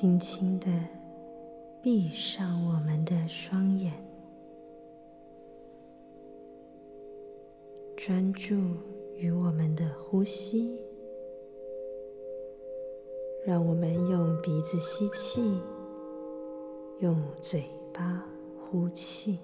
[0.00, 0.66] 轻轻的
[1.82, 3.92] 闭上我们的双眼，
[7.98, 8.54] 专注
[9.14, 10.74] 于我们的呼吸。
[13.44, 15.42] 让我们用鼻子吸气，
[17.00, 18.26] 用嘴巴
[18.58, 19.38] 呼气。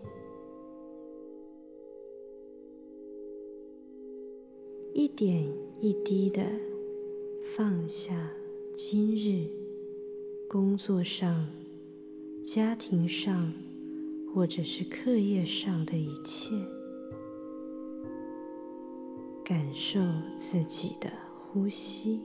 [4.94, 5.46] 一点
[5.82, 6.42] 一滴的
[7.44, 8.30] 放下
[8.74, 9.65] 今日
[10.56, 11.46] 工作上、
[12.42, 13.52] 家庭上
[14.32, 16.56] 或者是课业上的一切，
[19.44, 20.00] 感受
[20.34, 21.12] 自己的
[21.52, 22.22] 呼吸。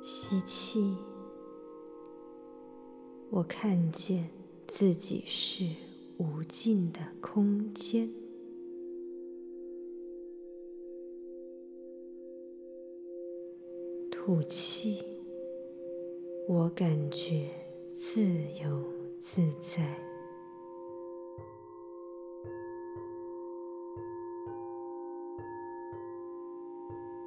[0.00, 0.94] 吸气，
[3.30, 4.30] 我看见
[4.68, 5.66] 自己是。
[6.18, 8.08] 无尽的空间，
[14.26, 15.04] 吐气，
[16.48, 17.48] 我感觉
[17.94, 18.24] 自
[18.60, 18.82] 由
[19.20, 19.86] 自在，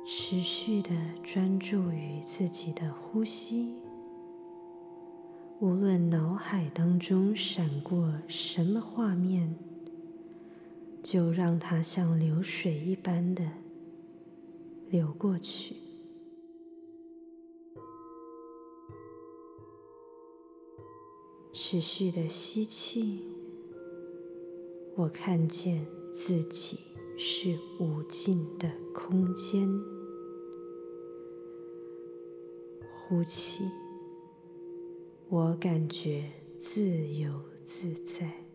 [0.04, 0.90] 持续的
[1.24, 3.78] 专注于自己的呼吸。
[5.62, 9.56] 无论脑海当中闪过什么画面，
[11.02, 13.50] 就让它像流水一般的
[14.90, 15.78] 流过去。
[21.52, 23.24] 持续的吸气，
[24.96, 26.78] 我看见自己
[27.18, 29.68] 是无尽的空间。
[32.88, 33.64] 呼气。
[35.28, 36.24] 我感觉
[36.58, 37.32] 自由
[37.64, 38.46] 自在，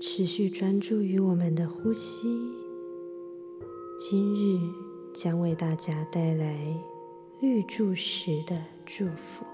[0.00, 2.28] 持续专注于我们的呼吸。
[3.98, 4.60] 今日
[5.14, 6.72] 将为大家带来
[7.38, 9.44] 绿柱石的祝福，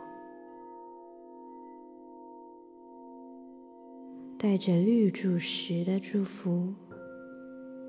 [4.39, 6.73] 带着绿柱石的祝福，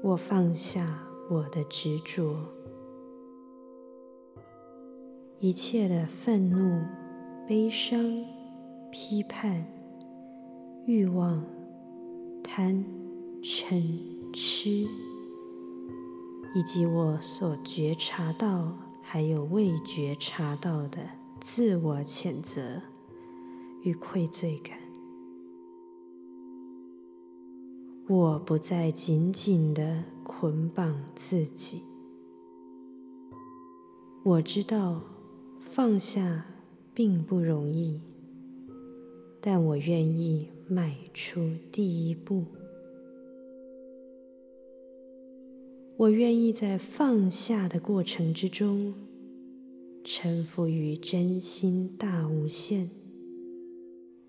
[0.01, 0.99] 我放下
[1.29, 2.35] 我的执着。
[5.37, 6.83] 一切的愤怒、
[7.47, 8.03] 悲伤、
[8.91, 9.63] 批判、
[10.87, 11.45] 欲望、
[12.43, 12.83] 贪、
[13.43, 13.99] 嗔、
[14.33, 14.87] 痴，
[16.55, 18.75] 以及我所觉察到
[19.13, 21.07] 还有未觉察到的
[21.39, 22.81] 自我谴责
[23.83, 24.75] 与愧罪感，
[28.07, 31.83] 我不再紧紧的捆绑自己。
[34.23, 35.03] 我知道。
[35.59, 36.45] 放下
[36.93, 38.01] 并不容易，
[39.39, 42.45] 但我愿意迈出第一步。
[45.95, 48.93] 我愿意在放下的过程之中，
[50.03, 52.89] 臣服于真心大无限，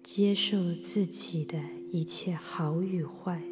[0.03, 1.59] 接受自己的
[1.91, 3.43] 一切好与坏，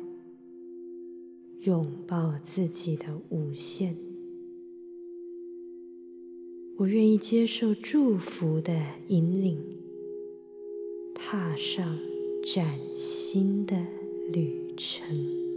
[1.60, 3.96] 拥抱自己的无限。
[6.76, 9.58] 我愿意接受祝福的引领，
[11.14, 11.98] 踏上
[12.54, 13.76] 崭新的
[14.30, 15.51] 旅程。